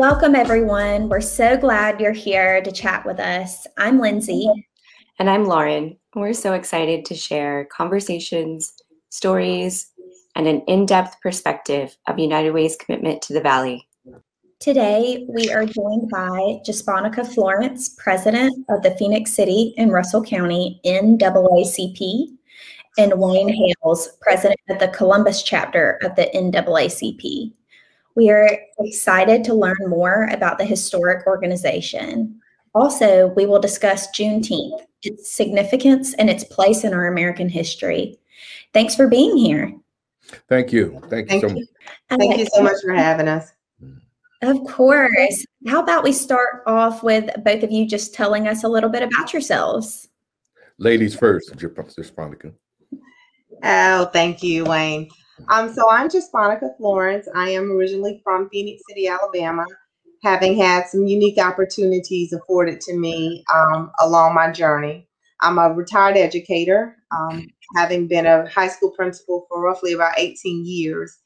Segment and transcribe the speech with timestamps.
[0.00, 1.10] Welcome, everyone.
[1.10, 3.66] We're so glad you're here to chat with us.
[3.76, 4.50] I'm Lindsay.
[5.18, 5.98] And I'm Lauren.
[6.14, 8.72] We're so excited to share conversations,
[9.10, 9.90] stories,
[10.34, 13.86] and an in depth perspective of United Way's commitment to the Valley.
[14.58, 20.80] Today, we are joined by Jasponica Florence, President of the Phenix City and Russell County
[20.86, 22.26] NAACP,
[22.96, 27.52] and Wayne Hales, President of the Columbus chapter of the NAACP.
[28.16, 32.40] We are excited to learn more about the historic organization.
[32.74, 38.18] Also, we will discuss Juneteenth, its significance, and its place in our American history.
[38.72, 39.74] Thanks for being here.
[40.48, 41.00] Thank you.
[41.08, 41.54] Thank you Thank so you.
[41.54, 42.18] much.
[42.20, 43.52] Thank you so much for having us.
[44.42, 45.44] Of course.
[45.66, 49.02] How about we start off with both of you just telling us a little bit
[49.02, 50.08] about yourselves?
[50.78, 52.54] Ladies first, Jasponica.
[53.62, 55.10] Oh, thank you, Wayne.
[55.48, 57.28] Um, so I'm Jasponica Florence.
[57.34, 59.64] I am originally from Phenix City, Alabama,
[60.22, 65.08] having had some unique opportunities afforded to me um, along my journey.
[65.40, 67.46] I'm a retired educator, um,
[67.76, 71.16] having been a high school principal for roughly about 18 years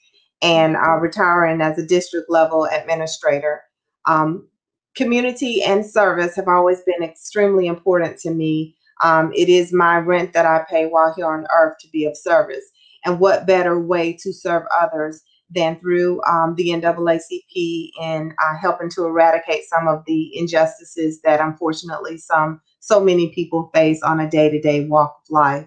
[0.41, 3.63] and uh, retiring as a district level administrator.
[4.07, 4.49] Um,
[4.95, 8.77] community and service have always been extremely important to me.
[9.03, 12.17] Um, it is my rent that I pay while here on earth to be of
[12.17, 12.65] service.
[13.05, 18.91] And what better way to serve others than through um, the NAACP and uh, helping
[18.91, 24.29] to eradicate some of the injustices that unfortunately some so many people face on a
[24.29, 25.67] day-to-day walk of life.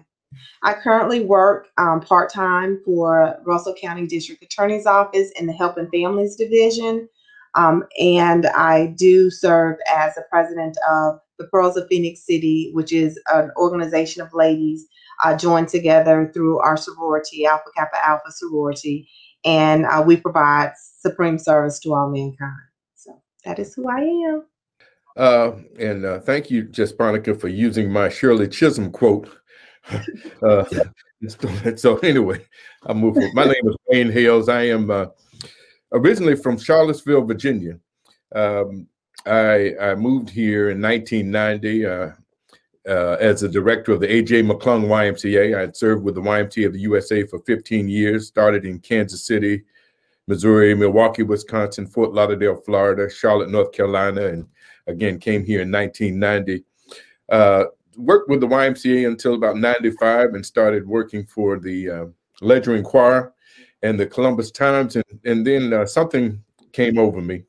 [0.62, 6.36] I currently work um, part-time for Russell County District Attorney's Office in the Helping Families
[6.36, 7.08] Division.
[7.54, 12.92] Um, and I do serve as the president of the Pearls of Phenix City, which
[12.92, 14.86] is an organization of ladies
[15.24, 19.08] uh, joined together through our sorority, Alpha Kappa Alpha sorority,
[19.44, 22.52] and uh, we provide supreme service to all mankind.
[22.94, 24.44] So that is who I am.
[25.16, 29.28] Uh, and uh, thank you, Jasponica, for using my Shirley Chisholm quote.
[30.42, 30.64] uh,
[31.76, 32.44] so anyway,
[32.86, 33.34] I'll move forward.
[33.34, 34.48] My name is Wayne Hales.
[34.48, 35.06] I am uh,
[35.92, 37.78] originally from Charlottesville, Virginia.
[38.34, 38.86] Um,
[39.26, 42.12] I, I moved here in 1990
[42.88, 44.42] uh, as the director of the A.J.
[44.42, 45.56] McClung YMCA.
[45.56, 49.24] I had served with the YMCA of the USA for 15 years, started in Kansas
[49.24, 49.62] City,
[50.26, 54.46] Missouri, Milwaukee, Wisconsin, Fort Lauderdale, Florida, Charlotte, North Carolina, and
[54.86, 56.64] again came here in 1990.
[57.28, 57.64] Uh,
[57.96, 62.06] worked with the YMCA until about 95 and started working for the uh,
[62.40, 63.34] Ledger Enquirer
[63.82, 64.96] and the Columbus Times.
[64.96, 67.42] And, and then uh, something came over me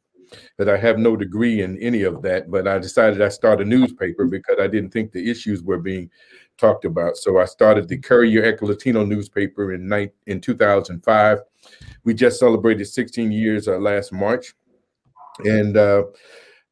[0.57, 3.65] that I have no degree in any of that, but I decided I start a
[3.65, 6.09] newspaper because I didn't think the issues were being
[6.57, 7.17] talked about.
[7.17, 11.39] So I started the Courier Echo Latino newspaper in, night, in 2005.
[12.03, 14.53] We just celebrated 16 years uh, last March.
[15.45, 16.03] And uh,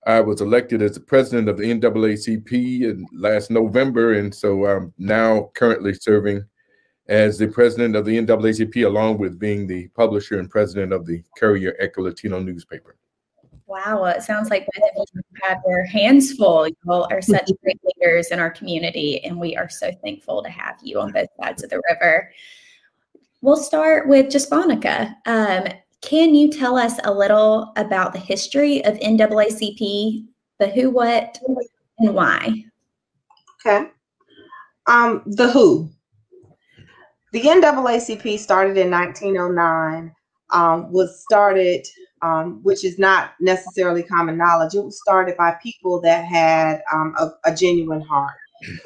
[0.05, 5.51] I was elected as the president of the NAACP last November, and so I'm now
[5.53, 6.45] currently serving
[7.09, 11.23] as the president of the NAACP, along with being the publisher and president of the
[11.37, 12.97] Courier Echo Latino newspaper.
[13.67, 16.67] Wow, it sounds like both of you have your hands full.
[16.69, 20.49] You all are such great leaders in our community, and we are so thankful to
[20.49, 22.31] have you on both sides of the river.
[23.41, 25.13] We'll start with Jasponica.
[25.25, 25.67] Um,
[26.01, 30.25] can you tell us a little about the history of NAACP,
[30.59, 31.37] the who, what,
[31.99, 32.63] and why?
[33.65, 33.89] Okay.
[34.87, 35.89] Um, the who.
[37.33, 40.15] The NAACP started in 1909,
[40.51, 41.85] um, was started,
[42.21, 44.73] um, which is not necessarily common knowledge.
[44.73, 48.35] It was started by people that had um, a, a, genuine heart.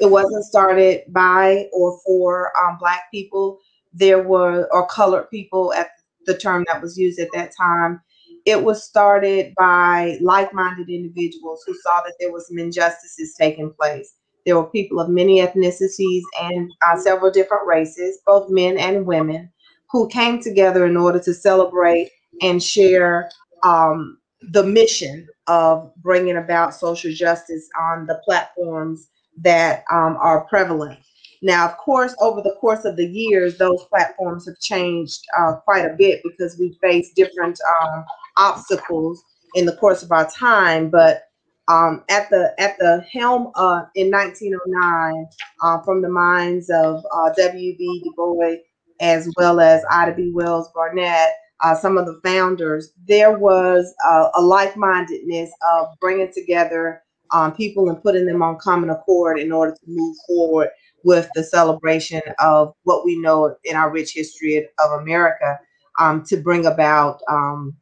[0.00, 3.58] It wasn't started by or for um, Black people.
[3.92, 5.90] There were, or colored people at
[6.26, 8.00] the term that was used at that time.
[8.44, 14.14] It was started by like-minded individuals who saw that there was some injustices taking place.
[14.44, 19.50] There were people of many ethnicities and uh, several different races, both men and women,
[19.90, 22.10] who came together in order to celebrate
[22.42, 23.30] and share
[23.62, 24.18] um,
[24.50, 29.08] the mission of bringing about social justice on the platforms
[29.38, 30.98] that um, are prevalent.
[31.42, 35.84] Now, of course, over the course of the years, those platforms have changed uh, quite
[35.84, 38.04] a bit because we face different um,
[38.36, 39.24] obstacles
[39.54, 40.88] in the course of our time.
[40.88, 41.24] But
[41.68, 45.26] um, at the at the helm uh, in 1909,
[45.62, 48.02] uh, from the minds of uh, W.B.
[48.04, 48.56] Du Bois
[49.00, 50.30] as well as Ida B.
[50.32, 51.30] Wells Barnett,
[51.62, 53.94] uh, some of the founders, there was
[54.36, 59.72] a like-mindedness of bringing together um, people and putting them on common accord in order
[59.72, 60.68] to move forward
[61.04, 65.58] with the celebration of what we know in our rich history of America
[65.98, 67.74] um, to bring about um,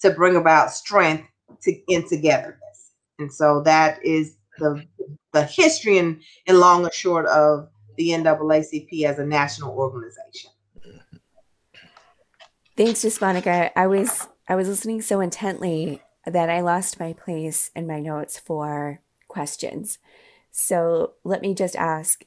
[0.00, 1.28] to bring about strength
[1.62, 2.92] to, in togetherness.
[3.18, 4.84] And so that is the
[5.32, 10.50] the history and, and long and short of the NAACP as a national organization.
[12.80, 13.70] Thanks, Jasponica.
[13.76, 18.38] I was I was listening so intently that I lost my place in my notes
[18.38, 19.98] for questions.
[20.50, 22.24] So let me just ask,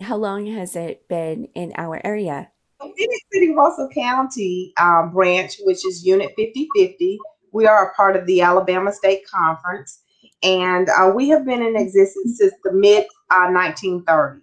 [0.00, 2.52] how long has it been in our area?
[2.80, 7.18] Phenix City Russell County um, branch, which is Unit 5050,
[7.50, 10.02] we are a part of the Alabama State Conference,
[10.44, 14.38] and uh, we have been in existence since the mid uh, 1930s.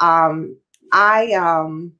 [0.00, 0.58] Um,
[0.92, 1.94] I um,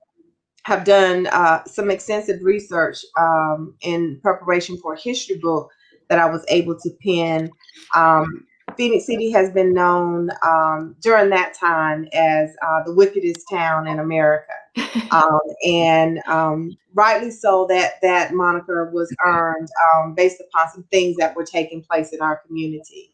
[0.66, 5.70] have done uh, some extensive research um, in preparation for a history book
[6.08, 7.52] that I was able to pen.
[7.94, 8.44] Um,
[8.76, 14.00] Phenix City has been known um, during that time as uh, the wickedest town in
[14.00, 14.52] America,
[15.12, 17.68] um, and um, rightly so.
[17.68, 22.20] That that moniker was earned um, based upon some things that were taking place in
[22.20, 23.12] our community,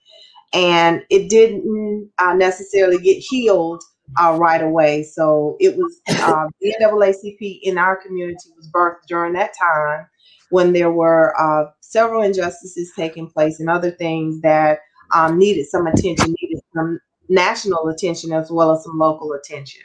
[0.54, 3.84] and it didn't uh, necessarily get healed
[4.20, 5.02] uh, right away.
[5.02, 10.06] So it was uh, the NAACP in our community was birthed during that time
[10.50, 14.80] when there were uh, several injustices taking place and other things that
[15.14, 19.82] um, needed some attention, needed some national attention as well as some local attention.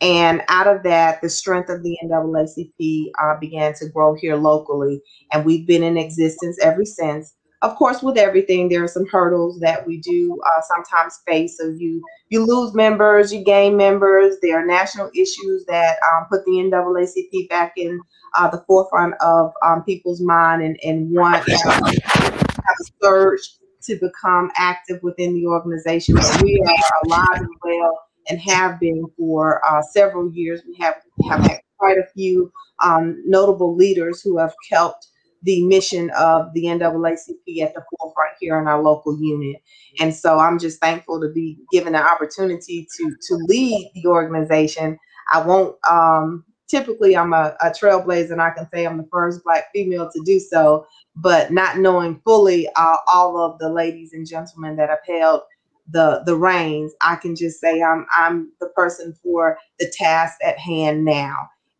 [0.00, 5.00] And out of that, the strength of the NAACP uh, began to grow here locally,
[5.32, 7.34] and we've been in existence ever since.
[7.64, 11.56] Of course, with everything, there are some hurdles that we do uh, sometimes face.
[11.56, 14.36] So you you lose members, you gain members.
[14.42, 17.98] There are national issues that um, put the NAACP back in
[18.36, 23.40] uh, the forefront of um, people's mind and, and want to have a surge
[23.84, 26.16] to become active within the organization.
[26.42, 30.60] We are alive and well and have been for uh, several years.
[30.66, 30.96] We have,
[31.30, 32.52] have had quite a few
[32.82, 35.08] um, notable leaders who have helped
[35.44, 39.62] the mission of the NAACP at the forefront here in our local unit.
[40.00, 44.98] And so I'm just thankful to be given the opportunity to to lead the organization.
[45.32, 49.44] I won't um, typically I'm a, a trailblazer and I can say I'm the first
[49.44, 50.86] black female to do so,
[51.16, 55.42] but not knowing fully uh, all of the ladies and gentlemen that have held
[55.90, 60.58] the the reins, I can just say I'm I'm the person for the task at
[60.58, 61.36] hand now.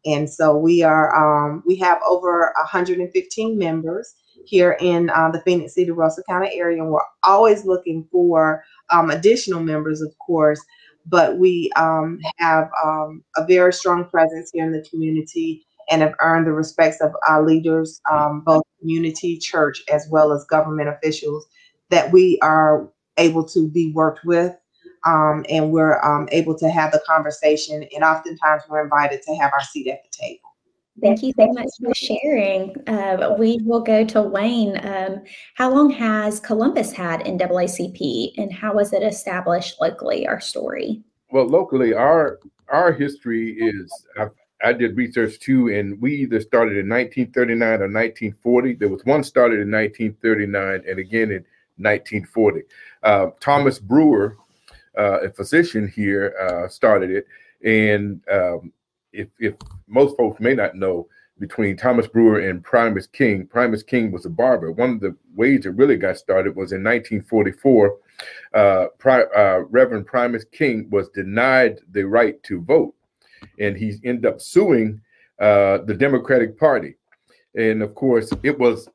[0.07, 4.15] And so we are um, we have over 115 members
[4.47, 9.11] here in uh, the Phenix City Russell County area, and we're always looking for um,
[9.11, 10.61] additional members, of course.
[11.07, 16.15] But we um, have um, a very strong presence here in the community and have
[16.21, 21.47] earned the respects of our leaders, um, both community, church, as well as government officials,
[21.91, 24.55] that we are able to be worked with.
[25.05, 29.53] Um, and we're um, able to have the conversation, and oftentimes we're invited to have
[29.53, 30.51] our seat at the table.
[31.03, 32.75] Thank you so much for sharing.
[32.87, 34.79] Uh, we will go to Wayne.
[34.87, 35.23] Um,
[35.55, 40.27] how long has Columbus had NAACP, and how was it established locally?
[40.27, 41.03] Our story.
[41.31, 44.31] Well, locally, our our history is I've
[44.65, 48.75] I did research too, and we either started in 1939 or 1940.
[48.75, 51.45] There was one started in 1939 and again in
[51.77, 52.63] 1940.
[53.03, 54.39] Uh, Thomas Brewer,
[54.99, 57.27] uh, a physician here, uh, started it.
[57.65, 58.73] And um,
[59.13, 59.55] if, if
[59.87, 61.09] most folks may not know,
[61.41, 64.71] between Thomas Brewer and Primus King, Primus King was a barber.
[64.71, 67.97] One of the ways it really got started was in 1944.
[68.55, 72.95] Uh, Pri- uh, Reverend Primus King was denied the right to vote
[73.59, 75.01] and he ended up suing
[75.41, 76.95] uh, the Democratic Party.
[77.57, 78.89] And of course, it was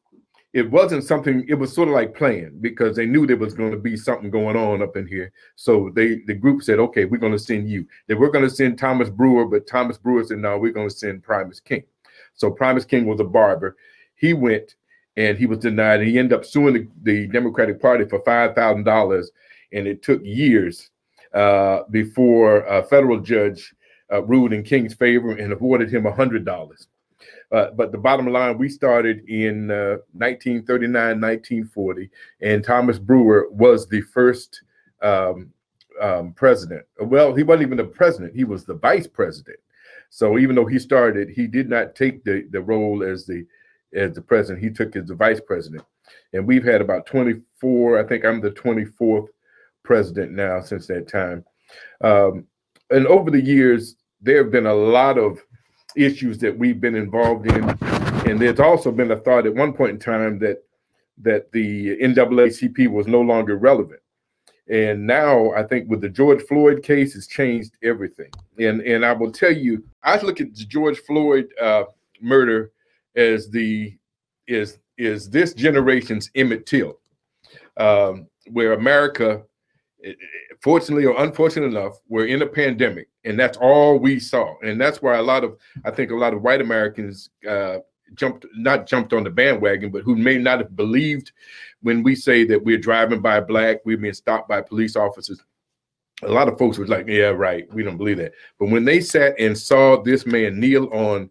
[0.53, 1.46] it wasn't something.
[1.48, 4.32] It was sort of like playing because they knew there was going to be something
[4.32, 5.32] going on up in here.
[5.56, 8.56] So they the group said, "Okay, we're going to send you." They were going to
[8.56, 11.84] send Thomas Brewer, but Thomas Brewer said, "No, we're going to send Primus King."
[12.34, 13.77] So Primus King was a barber.
[14.15, 14.75] He went
[15.18, 16.00] and he was denied.
[16.00, 19.29] And he ended up suing the, the Democratic Party for five thousand dollars,
[19.72, 20.89] and it took years
[21.34, 23.75] uh, before a federal judge
[24.12, 26.88] uh, ruled in King's favor and awarded him $100.
[27.52, 32.10] Uh, but the bottom line, we started in uh, 1939, 1940,
[32.42, 34.62] and Thomas Brewer was the first
[35.02, 35.52] um,
[36.02, 36.86] um, president.
[37.00, 39.60] Well, he wasn't even the president, he was the vice president.
[40.10, 43.46] So even though he started, he did not take the, the role as the
[43.94, 44.64] as the president.
[44.64, 45.84] He took as the vice president.
[46.34, 49.28] And we've had about 24, I think I'm the 24th
[49.84, 51.44] president now since that time.
[52.02, 52.46] Um,
[52.92, 55.44] and over the years, there have been a lot of
[55.96, 57.69] issues that we've been involved in,
[58.29, 60.63] and there's also been a thought at one point in time that
[61.22, 64.01] that the NAACP was no longer relevant.
[64.69, 68.31] And now I think with the George Floyd case, it's changed everything.
[68.60, 71.86] And and I will tell you, I look at the George Floyd uh,
[72.22, 72.72] murder
[73.15, 73.98] as the
[74.48, 77.00] is is this generation's Emmett Till.
[77.77, 79.43] um, where America,
[80.03, 80.13] eh, eh,
[80.62, 85.02] fortunately or unfortunately enough, we're in a pandemic, and that's all we saw, and that's
[85.02, 87.78] why a lot of I think a lot of white Americans uh,
[88.16, 91.32] jumped not jumped on the bandwagon, but who may not have believed
[91.82, 95.42] when we say that we're driving by black, we're being stopped by police officers.
[96.24, 99.00] A lot of folks was like, "Yeah, right, we don't believe that." But when they
[99.00, 101.30] sat and saw this man kneel on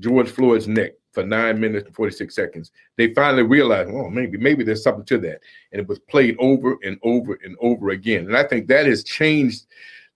[0.00, 4.64] George Floyd's neck for nine minutes and 46 seconds, they finally realized, oh, maybe, maybe
[4.64, 5.40] there's something to that.
[5.72, 8.26] And it was played over and over and over again.
[8.26, 9.66] And I think that has changed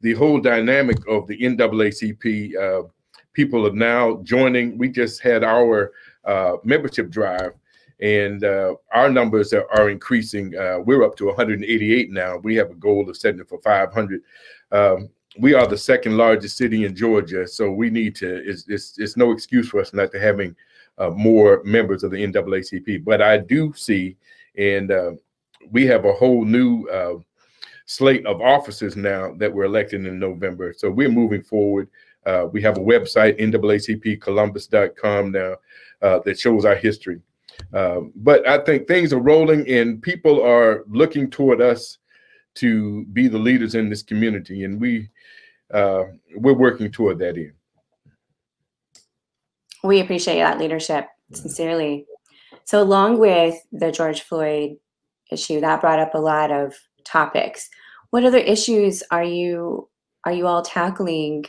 [0.05, 2.55] the whole dynamic of the NAACP.
[2.55, 2.87] Uh,
[3.33, 4.77] people are now joining.
[4.77, 5.93] We just had our
[6.27, 7.53] uh, membership drive,
[8.01, 10.55] and uh, our numbers are, are increasing.
[10.55, 12.37] Uh, we're up to 188 now.
[12.37, 14.21] We have a goal of setting it for 500.
[14.73, 15.09] Um,
[15.39, 18.47] we are the second largest city in Georgia, so we need to.
[18.47, 20.55] It's, it's, it's no excuse for us not to having
[20.99, 23.05] uh, more members of the NAACP.
[23.05, 24.19] But I do see,
[24.59, 25.13] and uh,
[25.71, 27.15] we have a whole new uh,
[27.87, 30.75] slate of officers now that we're electing in November.
[30.77, 31.89] So we're moving forward.
[32.25, 35.57] Uh, we have a website, NAACPColumbus.com now,
[36.01, 37.21] uh, that shows our history.
[37.73, 41.99] Um, but I think things are rolling and people are looking toward us
[42.55, 44.65] to be the leaders in this community.
[44.65, 45.11] And we,
[45.73, 46.05] uh,
[46.37, 47.53] we're working toward that end.
[49.83, 52.07] We appreciate that leadership sincerely.
[52.65, 54.77] So, along with the George Floyd
[55.31, 57.69] issue, that brought up a lot of topics.
[58.11, 59.89] What other issues are you
[60.25, 61.45] are you all tackling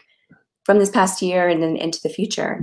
[0.66, 2.62] from this past year and then into the future?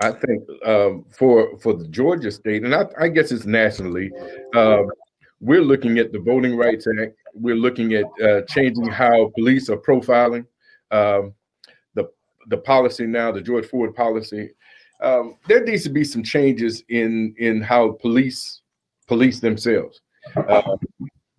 [0.00, 4.10] I think um, for for the Georgia state, and I, I guess it's nationally,
[4.54, 4.82] uh,
[5.40, 7.16] we're looking at the Voting Rights Act.
[7.34, 10.46] We're looking at uh, changing how police are profiling.
[10.90, 11.34] Um,
[12.48, 14.50] the policy now, the George Floyd policy,
[15.02, 18.62] um, there needs to be some changes in in how police
[19.06, 20.00] police themselves,
[20.36, 20.76] uh,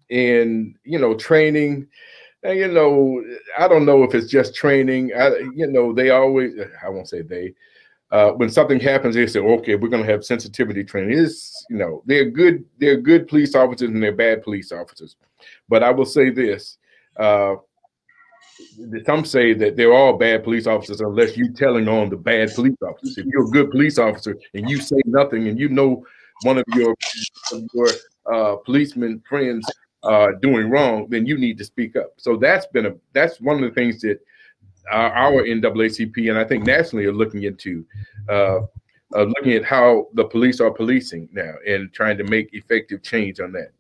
[0.09, 1.87] and you know, training.
[2.43, 3.23] And, you know,
[3.57, 5.11] I don't know if it's just training.
[5.17, 6.53] I, you know, they always,
[6.85, 7.55] I won't say they,
[8.11, 11.17] uh, when something happens, they say, okay, we're going to have sensitivity training.
[11.17, 15.15] Is you know, they're good, they're good police officers and they're bad police officers.
[15.67, 16.77] But I will say this,
[17.17, 17.55] uh,
[19.05, 22.77] some say that they're all bad police officers unless you're telling on the bad police
[22.81, 23.17] officers.
[23.17, 26.05] If you're a good police officer and you say nothing and you know
[26.43, 26.95] one of your
[27.73, 27.89] your
[28.31, 29.65] uh, policeman friends
[30.03, 32.13] uh, doing wrong, then you need to speak up.
[32.17, 34.19] So that's been a that's one of the things that
[34.91, 37.85] our, our NAACP and I think nationally are looking into,
[38.29, 38.59] uh,
[39.15, 43.39] uh, looking at how the police are policing now and trying to make effective change
[43.39, 43.71] on that.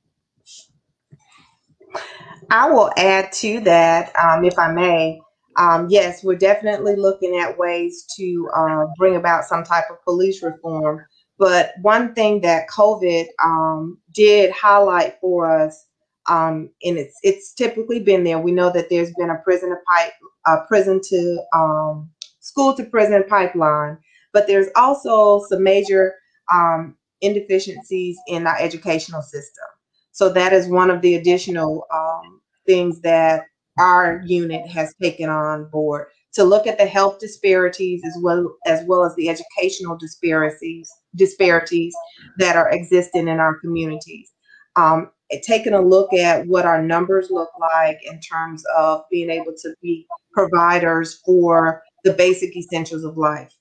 [2.49, 5.19] I will add to that, um, if I may.
[5.57, 10.43] Um, yes, we're definitely looking at ways to uh, bring about some type of police
[10.43, 11.05] reform.
[11.37, 15.85] But one thing that COVID um, did highlight for us,
[16.29, 18.39] um, and it's it's typically been there.
[18.39, 20.13] We know that there's been a prison to pipe,
[20.47, 23.97] a prison to um, school to prison pipeline,
[24.33, 26.15] but there's also some major
[26.53, 29.65] um, inefficiencies in our educational system.
[30.11, 33.43] So that is one of the additional um, things that
[33.77, 38.85] our unit has taken on board to look at the health disparities as well as
[38.85, 41.95] well as the educational disparities disparities
[42.37, 44.31] that are existing in our communities.
[44.75, 45.11] Um,
[45.43, 49.73] taking a look at what our numbers look like in terms of being able to
[49.81, 53.51] be providers for the basic essentials of life.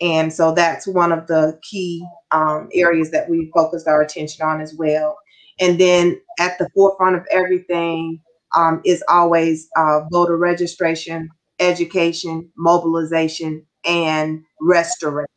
[0.00, 4.60] And so that's one of the key um, areas that we focused our attention on
[4.60, 5.16] as well.
[5.60, 8.20] And then at the forefront of everything
[8.54, 15.28] um, is always uh, voter registration, education, mobilization, and restoration.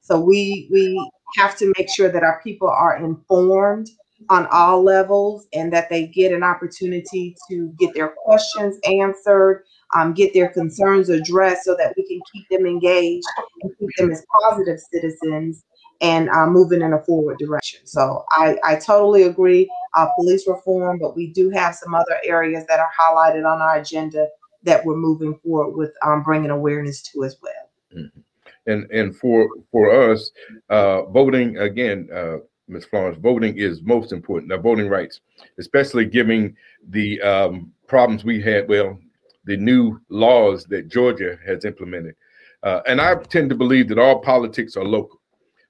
[0.00, 3.88] So we we have to make sure that our people are informed
[4.28, 10.12] on all levels and that they get an opportunity to get their questions answered, um,
[10.12, 13.26] get their concerns addressed so that we can keep them engaged
[13.62, 15.64] and keep them as positive citizens
[16.00, 17.80] and uh, moving in a forward direction.
[17.84, 22.64] So I, I totally agree, uh, police reform, but we do have some other areas
[22.68, 24.26] that are highlighted on our agenda
[24.64, 27.52] that we're moving forward with um, bringing awareness to as well.
[27.96, 28.20] Mm-hmm.
[28.66, 30.30] And and for for us,
[30.70, 32.38] uh, voting again, uh,
[32.68, 32.84] Ms.
[32.84, 34.50] Florence, voting is most important.
[34.50, 35.20] Now, voting rights,
[35.58, 36.56] especially given
[36.88, 38.68] the um, problems we had.
[38.68, 38.98] Well,
[39.44, 42.14] the new laws that Georgia has implemented,
[42.62, 45.20] uh, and I tend to believe that all politics are local.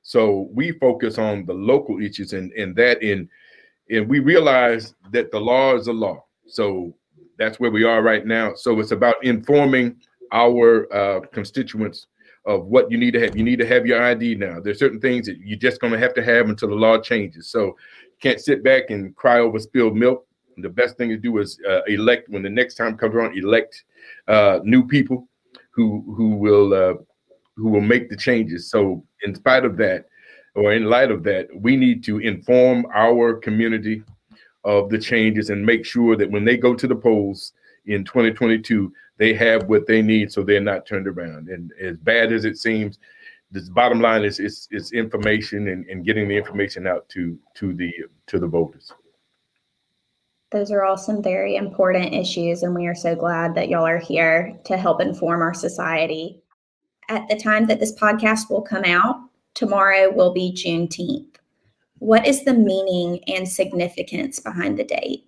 [0.02, 3.28] So we focus on the local issues and, and that in
[3.90, 6.24] and we realize that the law is a law.
[6.46, 6.94] So
[7.38, 8.54] that's where we are right now.
[8.54, 9.96] So it's about informing
[10.32, 12.06] our uh, constituents
[12.46, 13.36] of what you need to have.
[13.36, 14.60] You need to have your ID now.
[14.60, 17.48] There's certain things that you're just going to have to have until the law changes.
[17.48, 20.26] So you can't sit back and cry over spilled milk.
[20.58, 23.84] The best thing to do is uh, elect when the next time comes around, elect
[24.28, 25.28] uh, new people
[25.70, 26.94] who who will uh,
[27.56, 28.70] who will make the changes.
[28.70, 30.06] So, in spite of that,
[30.54, 34.02] or in light of that, we need to inform our community
[34.64, 37.52] of the changes and make sure that when they go to the polls
[37.86, 41.48] in 2022, they have what they need so they're not turned around.
[41.48, 42.98] And as bad as it seems,
[43.50, 47.74] the bottom line is it's, it's information and, and getting the information out to to
[47.74, 47.92] the
[48.26, 48.92] to the voters.
[50.50, 53.98] Those are all some very important issues, and we are so glad that y'all are
[53.98, 56.42] here to help inform our society.
[57.08, 59.16] At the time that this podcast will come out,
[59.54, 61.31] tomorrow will be Juneteenth.
[62.02, 65.24] What is the meaning and significance behind the date?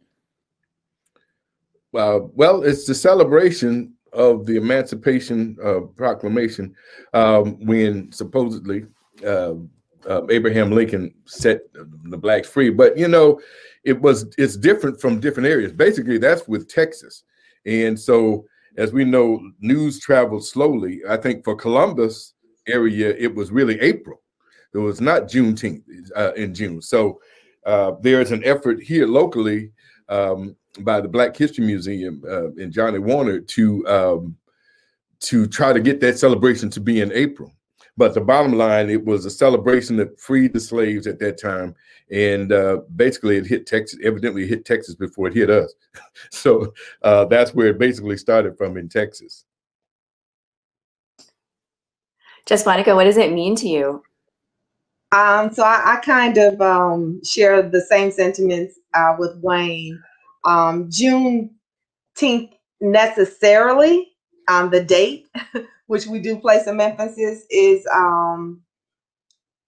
[1.96, 6.74] Uh, well, it's the celebration of the Emancipation uh, Proclamation
[7.12, 8.86] um, when supposedly
[9.24, 9.54] uh,
[10.28, 11.60] Abraham Lincoln set
[12.10, 12.70] the blacks free.
[12.70, 13.40] But you know,
[13.84, 15.70] it was it's different from different areas.
[15.70, 17.22] Basically, that's with Texas,
[17.64, 21.02] and so as we know, news travels slowly.
[21.08, 22.34] I think for Columbus
[22.66, 24.23] area, it was really April.
[24.74, 25.82] It was not Juneteenth
[26.16, 26.82] uh, in June.
[26.82, 27.20] So
[27.64, 29.70] uh, there is an effort here locally
[30.08, 34.36] um, by the Black History Museum uh, and Johnny Warner to um,
[35.20, 37.52] to try to get that celebration to be in April.
[37.96, 41.76] But the bottom line, it was a celebration that freed the slaves at that time,
[42.10, 44.00] and uh, basically it hit Texas.
[44.02, 45.72] Evidently, it hit Texas before it hit us.
[46.30, 49.44] so uh, that's where it basically started from in Texas.
[52.46, 54.02] Jasponica, what does it mean to you?
[55.14, 60.02] Um, so I, I kind of um, share the same sentiments uh, with Wayne.
[60.44, 61.50] Um, Juneteenth
[62.80, 64.08] necessarily
[64.48, 65.28] um, the date,
[65.86, 68.60] which we do place some emphasis, is um,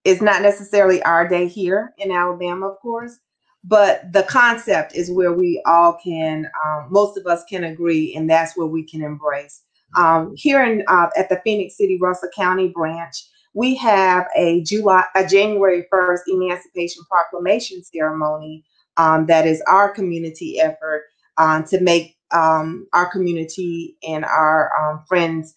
[0.04, 3.18] is not necessarily our day here in Alabama, of course,
[3.64, 8.28] but the concept is where we all can, um, most of us can agree, and
[8.28, 9.62] that's where we can embrace.
[9.96, 15.04] Um, here in uh, at the Phenix City Russell County branch, we have a July,
[15.14, 18.62] a January 1st Emancipation Proclamation ceremony
[18.98, 21.04] um, that is our community effort
[21.38, 25.54] uh, to make um, our community and our um, friends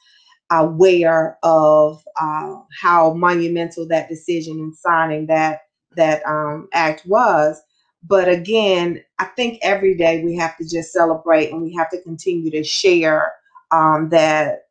[0.49, 5.63] aware of uh, how monumental that decision and signing that
[5.97, 7.61] that um, act was.
[8.07, 12.01] But again, I think every day we have to just celebrate and we have to
[12.01, 13.33] continue to share
[13.71, 14.68] um, that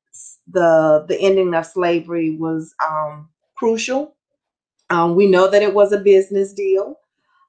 [0.53, 4.15] the the ending of slavery was um, crucial.
[4.91, 6.99] Um, we know that it was a business deal.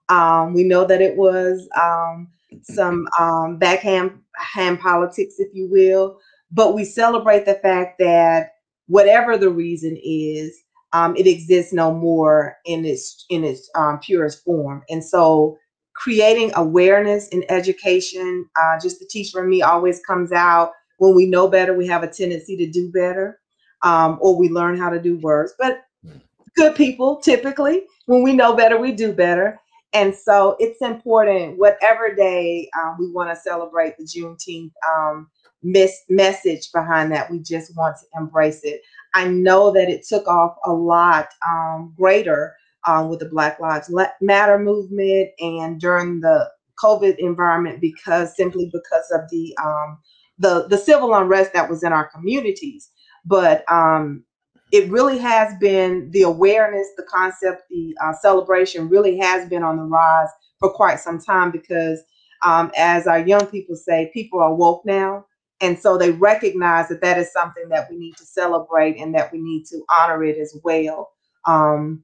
[0.09, 2.27] Um, we know that it was um,
[2.63, 6.19] some um, backhand hand politics, if you will.
[6.51, 8.53] But we celebrate the fact that
[8.87, 10.57] whatever the reason is,
[10.93, 13.69] um, it exists no more in its in its
[14.01, 14.83] purest form.
[14.89, 15.57] And so,
[15.95, 21.25] creating awareness and education, uh, just the teacher in me always comes out when we
[21.25, 23.39] know better, we have a tendency to do better,
[23.81, 25.53] um, or we learn how to do worse.
[25.57, 25.81] But
[26.55, 29.59] good people, typically, when we know better, we do better.
[29.93, 35.27] And so it's important, whatever day um, we want to celebrate the Juneteenth um,
[35.63, 38.81] mis- message behind that, we just want to embrace it.
[39.15, 43.91] I know that it took off a lot um, greater um, with the Black Lives
[44.21, 46.49] Matter movement and during the
[46.81, 49.97] COVID environment because simply because of the um,
[50.39, 52.89] the the civil unrest that was in our communities.
[53.25, 54.23] But um,
[54.71, 59.77] it really has been the awareness, the concept, the uh, celebration really has been on
[59.77, 62.01] the rise for quite some time because,
[62.45, 65.25] um, as our young people say, people are woke now.
[65.61, 69.31] And so they recognize that that is something that we need to celebrate and that
[69.33, 71.11] we need to honor it as well.
[71.45, 72.03] Um,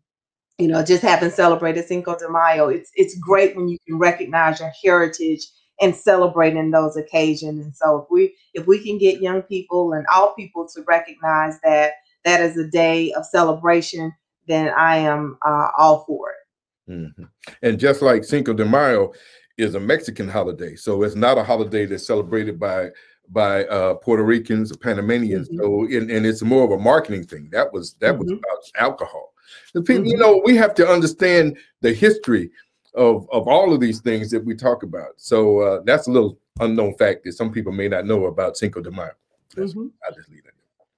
[0.58, 4.60] you know, just having celebrated Cinco de Mayo, it's it's great when you can recognize
[4.60, 5.48] your heritage
[5.81, 7.65] and celebrating those occasions.
[7.65, 11.59] And so if we if we can get young people and all people to recognize
[11.63, 14.13] that that is a day of celebration,
[14.47, 16.91] then I am uh, all for it.
[16.91, 17.23] Mm-hmm.
[17.61, 19.11] And just like Cinco de Mayo
[19.57, 22.89] is a Mexican holiday, so it's not a holiday that's celebrated by
[23.29, 25.49] by uh, Puerto Ricans or Panamanians.
[25.49, 25.59] Mm-hmm.
[25.59, 27.49] So, and, and, it's more of a marketing thing.
[27.51, 28.23] That was that mm-hmm.
[28.23, 29.33] was about alcohol.
[29.73, 30.21] The people, you mm-hmm.
[30.21, 32.51] know, we have to understand the history
[32.95, 35.13] of of all of these things that we talk about.
[35.17, 38.81] So uh, that's a little unknown fact that some people may not know about Cinco
[38.81, 39.12] de Mayo.
[39.55, 39.88] Mm-hmm.
[40.08, 40.43] I just leave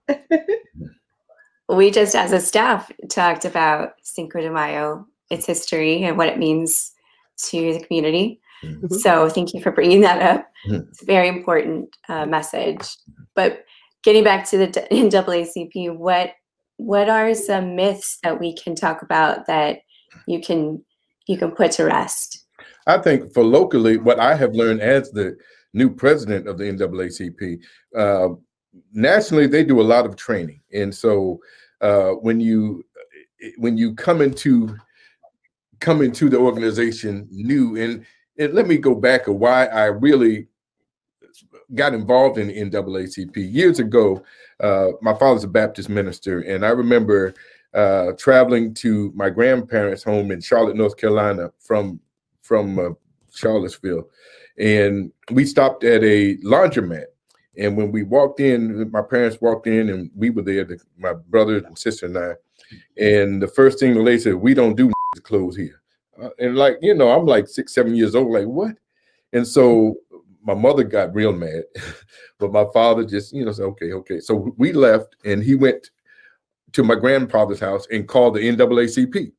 [0.08, 0.60] it.
[1.70, 6.38] we just, as a staff, talked about Cinco de Mayo, its history, and what it
[6.38, 6.94] means
[7.38, 8.40] to the community.
[8.64, 8.96] Mm-hmm.
[8.96, 10.48] So thank you for bringing that up.
[10.68, 10.90] Mm-hmm.
[10.90, 12.98] It's a very important uh, message.
[13.36, 13.66] But
[14.04, 16.32] getting back to the NAACP, what
[16.80, 19.80] what are some myths that we can talk about that
[20.28, 20.84] you can
[21.28, 22.46] you can put to rest?
[22.88, 25.38] I think for locally, what I have learned as the
[25.74, 27.60] new president of the NAACP,
[27.96, 28.30] uh,
[28.94, 31.40] nationally they do a lot of training, and so
[31.82, 32.84] uh, when you
[33.58, 34.76] when you come into
[35.80, 38.06] come into the organization new, and,
[38.40, 40.48] and let me go back of why I really
[41.76, 44.24] got involved in the NAACP years ago.
[44.60, 47.34] Uh, my father's a Baptist minister, and I remember
[47.78, 52.00] uh, traveling to my grandparents' home in Charlotte, North Carolina, from
[52.42, 52.90] from uh,
[53.34, 54.10] Charlottesville,
[54.58, 57.06] and we stopped at a laundromat.
[57.60, 61.14] And when we walked in, my parents walked in, and we were there, the, my
[61.14, 62.34] brother and sister and I.
[63.00, 65.80] And the first thing the lady said, "We don't do clothes here."
[66.20, 68.34] Uh, and like you know, I'm like six, seven years old.
[68.34, 68.76] Like what?
[69.34, 69.98] And so
[70.44, 71.66] my mother got real mad,
[72.40, 75.92] but my father just you know said, "Okay, okay." So we left, and he went
[76.78, 79.32] to my grandfather's house and called the NAACP.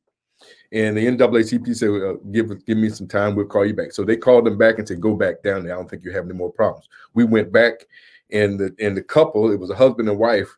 [0.73, 3.33] And the NAACP said, uh, "Give give me some time.
[3.33, 5.73] We'll call you back." So they called them back and said, "Go back down there.
[5.73, 7.87] I don't think you have any more problems." We went back,
[8.29, 10.53] and the and the couple, it was a husband and wife.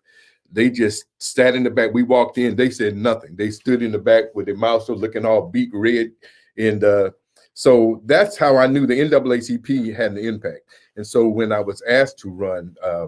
[0.51, 1.93] They just sat in the back.
[1.93, 2.55] We walked in.
[2.55, 3.35] They said nothing.
[3.35, 6.11] They stood in the back with their mouths looking all beet red,
[6.57, 7.11] and uh,
[7.53, 10.61] so that's how I knew the NAACP had an impact.
[10.95, 13.07] And so when I was asked to run, uh,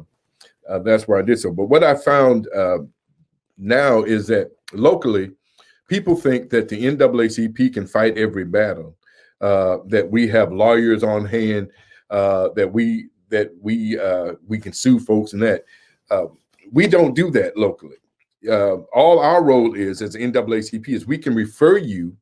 [0.69, 1.51] uh, that's where I did so.
[1.51, 2.79] But what I found uh,
[3.57, 5.31] now is that locally,
[5.87, 8.95] people think that the NAACP can fight every battle,
[9.41, 11.69] uh, that we have lawyers on hand,
[12.09, 15.65] uh, that we that we uh, we can sue folks and that.
[16.09, 16.25] Uh,
[16.71, 17.97] we don't do that locally.
[18.49, 22.15] Uh, all our role is as NAACP is we can refer you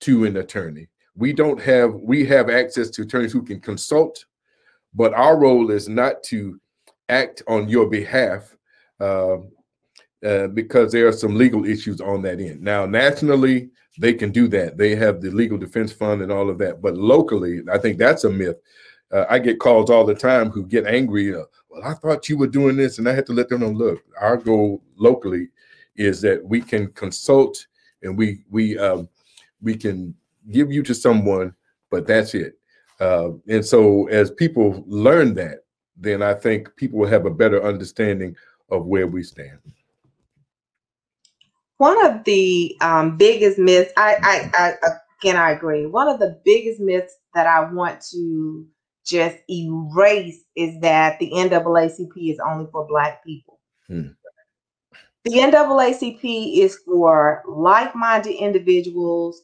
[0.00, 0.88] to an attorney.
[1.16, 4.24] We don't have we have access to attorneys who can consult,
[4.94, 6.60] but our role is not to
[7.08, 8.54] act on your behalf.
[10.24, 12.60] Uh, because there are some legal issues on that end.
[12.62, 14.78] Now, nationally, they can do that.
[14.78, 16.80] They have the legal defense fund and all of that.
[16.80, 18.56] But locally, I think that's a myth.
[19.12, 21.34] Uh, I get calls all the time who get angry.
[21.34, 23.68] Uh, well, I thought you were doing this, and I had to let them know.
[23.68, 25.48] Look, our goal locally
[25.96, 27.66] is that we can consult
[28.02, 29.08] and we we um,
[29.60, 30.14] we can
[30.50, 31.54] give you to someone,
[31.90, 32.58] but that's it.
[33.00, 35.64] Uh, and so, as people learn that,
[35.96, 38.34] then I think people will have a better understanding
[38.70, 39.58] of where we stand.
[41.78, 44.50] One of the um, biggest myths, I, I,
[44.82, 44.88] I,
[45.20, 45.86] again, I agree.
[45.86, 48.66] One of the biggest myths that I want to
[49.04, 53.60] just erase is that the NAACP is only for Black people.
[53.86, 54.08] Hmm.
[55.24, 59.42] The NAACP is for like minded individuals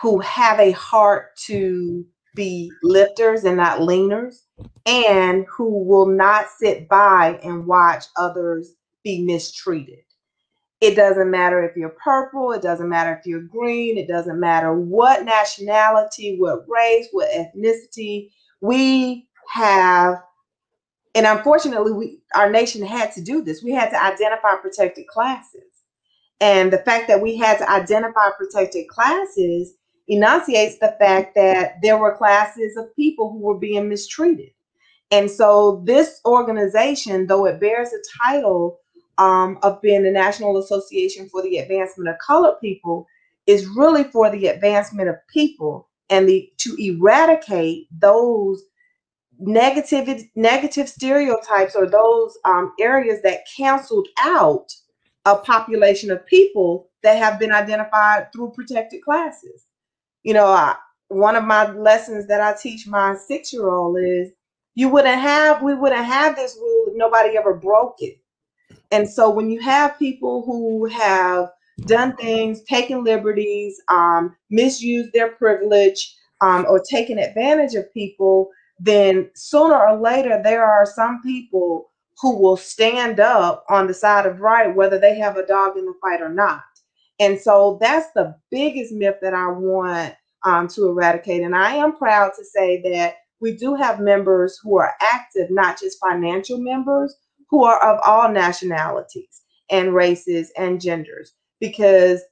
[0.00, 4.36] who have a heart to be lifters and not leaners,
[4.86, 9.98] and who will not sit by and watch others be mistreated.
[10.80, 14.72] It doesn't matter if you're purple, it doesn't matter if you're green, it doesn't matter
[14.72, 18.30] what nationality, what race, what ethnicity.
[18.62, 20.22] We have,
[21.14, 23.62] and unfortunately, we our nation had to do this.
[23.62, 25.64] We had to identify protected classes.
[26.40, 29.74] And the fact that we had to identify protected classes
[30.08, 34.50] enunciates the fact that there were classes of people who were being mistreated.
[35.10, 38.78] And so this organization, though it bears a title
[39.20, 43.06] um, of being the National Association for the Advancement of Colored People
[43.46, 48.62] is really for the advancement of people and the to eradicate those
[49.38, 54.72] negative negative stereotypes or those um, areas that canceled out
[55.26, 59.66] a population of people that have been identified through protected classes.
[60.22, 60.76] You know, I,
[61.08, 64.30] one of my lessons that I teach my six year old is
[64.74, 68.18] you wouldn't have we wouldn't have this rule if nobody ever broke it
[68.90, 71.50] and so when you have people who have
[71.86, 79.30] done things, taken liberties, um, misused their privilege, um, or taken advantage of people, then
[79.34, 84.40] sooner or later there are some people who will stand up on the side of
[84.40, 86.62] right, whether they have a dog in the fight or not.
[87.18, 91.42] And so that's the biggest myth that I want um, to eradicate.
[91.42, 95.78] And I am proud to say that we do have members who are active, not
[95.80, 97.14] just financial members,
[97.50, 102.22] who are of all nationalities and races and genders because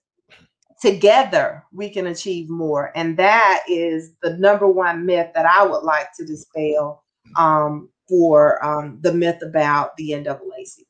[0.80, 5.82] together we can achieve more and that is the number one myth that i would
[5.82, 7.04] like to dispel
[7.36, 10.84] um, for um, the myth about the naacp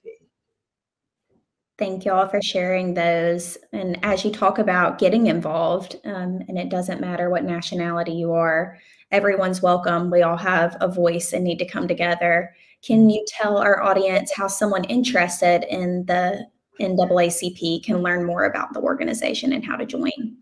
[1.78, 3.56] Thank you all for sharing those.
[3.72, 8.32] And as you talk about getting involved, um, and it doesn't matter what nationality you
[8.32, 8.78] are,
[9.12, 10.10] everyone's welcome.
[10.10, 12.52] We all have a voice and need to come together.
[12.82, 16.46] Can you tell our audience how someone interested in the
[16.80, 20.36] NAACP can learn more about the organization and how to join?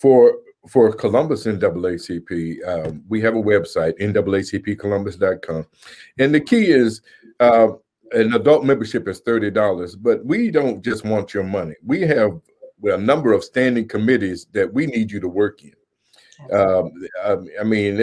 [0.00, 5.66] For for Columbus NAACP, um, we have a website, naacpcolumbus.com.
[6.18, 7.02] And the key is
[7.40, 7.68] uh,
[8.12, 11.74] an adult membership is $30, but we don't just want your money.
[11.84, 12.40] We have
[12.82, 15.74] a number of standing committees that we need you to work in.
[16.52, 16.92] Um,
[17.60, 17.98] I mean,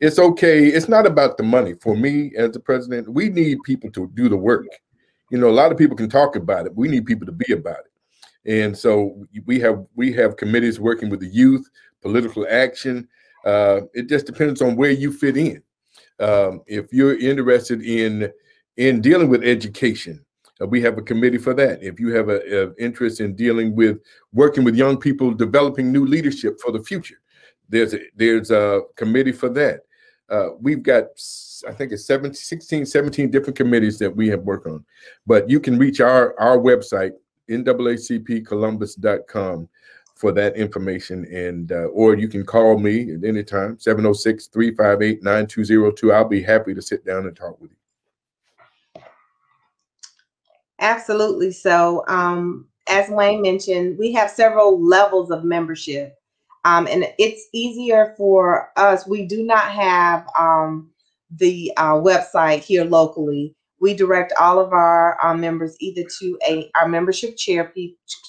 [0.00, 0.66] it's okay.
[0.66, 1.74] It's not about the money.
[1.80, 4.66] For me as the president, we need people to do the work.
[5.30, 6.74] You know, a lot of people can talk about it.
[6.74, 8.62] We need people to be about it.
[8.64, 11.68] And so we have we have committees working with the youth,
[12.00, 13.08] political action.
[13.44, 15.62] Uh, it just depends on where you fit in.
[16.20, 18.32] Um, if you're interested in
[18.76, 20.24] in dealing with education,
[20.60, 21.82] uh, we have a committee for that.
[21.82, 23.98] If you have an interest in dealing with
[24.32, 27.20] working with young people, developing new leadership for the future,
[27.68, 29.82] there's a, there's a committee for that.
[30.30, 31.04] Uh, we've got
[31.66, 34.84] I think it's 17, 16, 17 different committees that we have worked on.
[35.26, 37.12] But you can reach our our website
[37.48, 39.68] naacpcolumbus.com
[40.14, 41.24] for that information.
[41.32, 46.82] And uh, or you can call me at any time 706-358-9202 i'll be happy to
[46.82, 47.76] sit down and talk with you.
[50.80, 51.52] Absolutely.
[51.52, 56.20] So um, as wayne mentioned we have several levels of membership
[56.64, 60.90] um, and it's easier for us we do not have um,
[61.36, 66.70] the uh, website here locally we direct all of our, our members either to a
[66.80, 67.72] our membership chair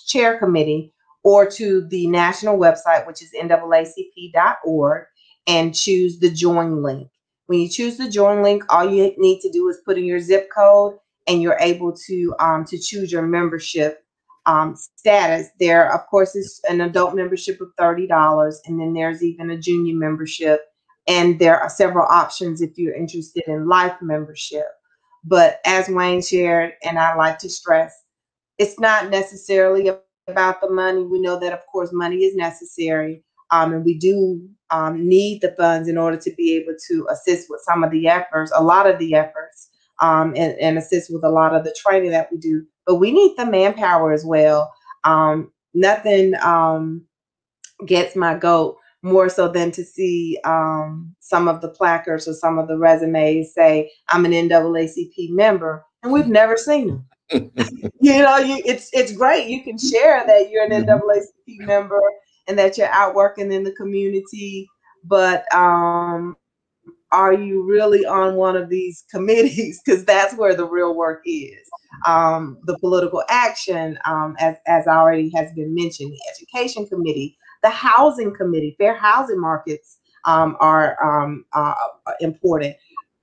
[0.08, 5.06] chair committee or to the national website, which is naacp.org,
[5.48, 7.10] and choose the join link.
[7.48, 10.20] When you choose the join link, all you need to do is put in your
[10.20, 14.04] zip code, and you're able to um, to choose your membership
[14.50, 15.48] um, status.
[15.60, 19.58] There, of course, is an adult membership of thirty dollars, and then there's even a
[19.58, 20.62] junior membership,
[21.08, 24.66] and there are several options if you're interested in life membership.
[25.24, 27.94] But as Wayne shared, and I like to stress,
[28.58, 29.92] it's not necessarily
[30.28, 31.04] about the money.
[31.04, 33.24] We know that, of course, money is necessary.
[33.52, 37.50] Um, and we do um, need the funds in order to be able to assist
[37.50, 39.70] with some of the efforts, a lot of the efforts,
[40.02, 42.64] um, and, and, assist with a lot of the training that we do.
[42.90, 44.74] But we need the manpower as well.
[45.04, 47.06] Um, nothing um,
[47.86, 52.58] gets my goat more so than to see um, some of the placards or some
[52.58, 57.06] of the resumes say I'm an NAACP member, and we've never seen them.
[58.02, 59.48] you know, you, it's it's great.
[59.48, 60.90] You can share that you're an mm-hmm.
[60.90, 62.02] NAACP member
[62.48, 64.68] and that you're out working in the community,
[65.04, 66.36] but um,
[67.12, 69.82] are you really on one of these committees?
[69.84, 71.60] Because that's where the real work is.
[72.06, 77.70] Um, the political action, um, as, as already has been mentioned, the education committee, the
[77.70, 81.74] housing committee, fair housing markets um, are um, uh,
[82.22, 82.76] important.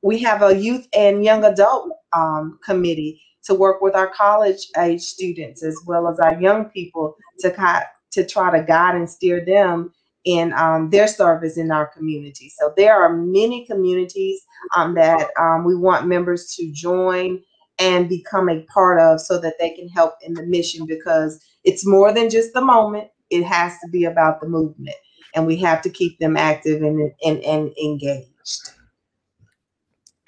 [0.03, 5.03] We have a youth and young adult um, committee to work with our college age
[5.03, 9.93] students as well as our young people to, to try to guide and steer them
[10.27, 12.53] in um, their service in our community.
[12.59, 14.41] So there are many communities
[14.77, 17.41] um, that um, we want members to join
[17.79, 21.87] and become a part of so that they can help in the mission because it's
[21.87, 24.97] more than just the moment it has to be about the movement
[25.35, 28.71] and we have to keep them active and, and, and engaged.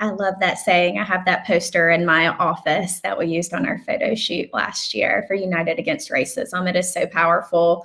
[0.00, 0.98] I love that saying.
[0.98, 4.94] I have that poster in my office that we used on our photo shoot last
[4.94, 6.68] year for United Against Racism.
[6.68, 7.84] It is so powerful.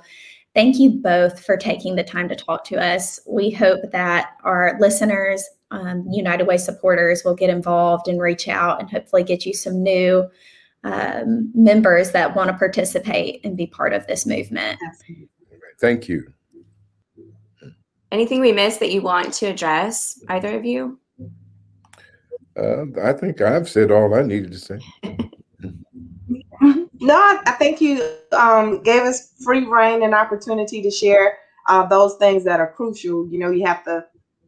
[0.54, 3.18] Thank you both for taking the time to talk to us.
[3.26, 8.80] We hope that our listeners, um, United Way supporters, will get involved and reach out
[8.80, 10.28] and hopefully get you some new
[10.84, 14.78] um, members that want to participate and be part of this movement.
[15.80, 16.32] Thank you.
[18.12, 21.00] Anything we missed that you want to address, either of you?
[22.56, 24.78] Uh, I think I've said all I needed to say.
[27.04, 31.38] no, I think you um, gave us free rein and opportunity to share
[31.68, 33.28] uh, those things that are crucial.
[33.28, 34.06] You know, you have to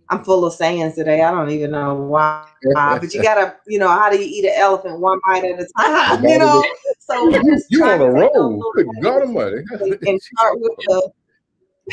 [0.08, 1.22] I'm full of sayings today.
[1.22, 4.54] I don't even know why, but you gotta, you know, how do you eat an
[4.56, 6.24] elephant one bite at a time?
[6.24, 6.64] You know,
[7.00, 7.30] so
[7.68, 8.64] you on a roll.
[8.74, 9.64] Good God Almighty!
[10.06, 11.10] And start with the.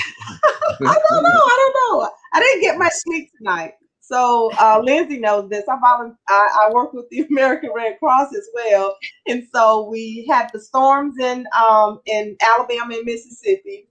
[0.86, 1.30] I don't know.
[1.30, 2.10] I don't know.
[2.34, 3.74] I didn't get my sleep tonight.
[4.06, 5.64] So uh, Lindsay knows this.
[5.70, 10.28] I, volunteer, I, I work with the American Red Cross as well, and so we
[10.30, 13.88] had the storms in um, in Alabama and Mississippi,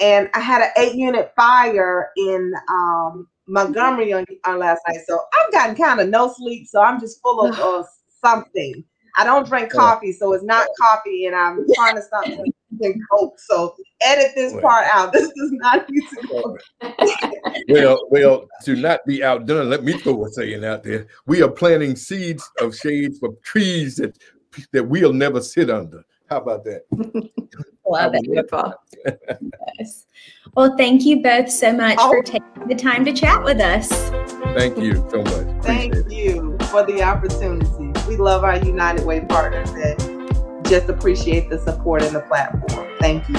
[0.00, 5.00] and I had an eight unit fire in um, Montgomery on, on last night.
[5.06, 6.66] So I've gotten kind of no sleep.
[6.66, 7.84] So I'm just full of uh,
[8.22, 8.84] something.
[9.16, 12.52] I don't drink coffee, so it's not coffee, and I'm trying to stop drinking
[13.10, 13.34] Coke.
[13.38, 15.12] So edit this part out.
[15.12, 16.58] This does not need to go.
[17.68, 21.06] well, well, to not be outdone, let me throw a saying out there.
[21.26, 24.16] We are planting seeds of shade for trees that
[24.72, 26.04] that we'll never sit under.
[26.30, 26.82] How about that?
[27.86, 28.22] Love it.
[28.22, 28.72] Beautiful.
[29.78, 30.06] Yes.
[30.56, 32.10] Well, thank you both so much Oh.
[32.10, 33.88] for taking the time to chat with us.
[34.56, 35.64] Thank you so much.
[35.64, 36.10] Thank it.
[36.10, 37.92] you for the opportunity.
[38.08, 40.13] We love our United Way partners and
[40.66, 42.88] just appreciate the support and the platform.
[43.00, 43.34] Thank you.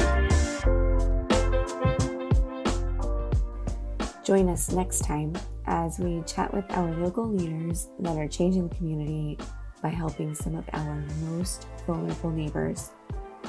[4.24, 5.34] Join us next time
[5.68, 9.38] as we chat with our local leaders that are changing the community
[9.82, 12.90] by helping some of our most vulnerable neighbors,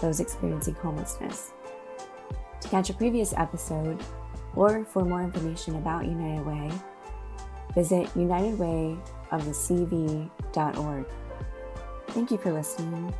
[0.03, 1.53] those experiencing homelessness.
[2.61, 4.03] To catch a previous episode
[4.55, 6.71] or for more information about United Way,
[7.75, 11.07] visit unitedwayofthecv.org.
[12.09, 13.15] Thank you for listening.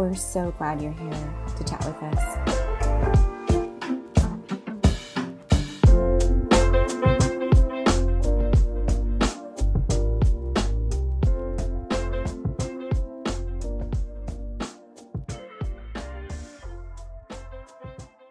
[0.00, 2.59] We're so glad you're here to chat with us.